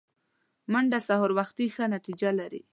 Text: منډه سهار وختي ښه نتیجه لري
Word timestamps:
منډه 0.71 0.99
سهار 1.07 1.31
وختي 1.39 1.67
ښه 1.75 1.85
نتیجه 1.95 2.29
لري 2.39 2.61